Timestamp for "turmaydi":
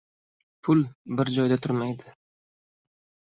1.65-2.13